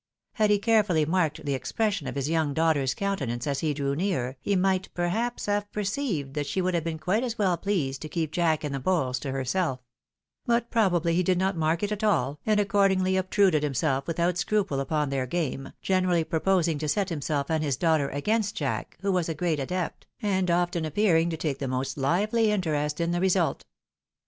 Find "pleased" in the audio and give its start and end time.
7.55-8.01